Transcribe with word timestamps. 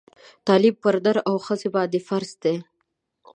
تعلیم 0.47 0.75
پر 0.83 0.95
نر 1.05 1.17
او 1.29 1.35
ښځه 1.45 1.67
باندي 1.75 1.99
فرض 2.07 2.31
دی 2.43 2.55